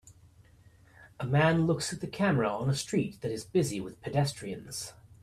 [1.19, 4.93] A man looks at the camera on a street that is busy with pedestrians.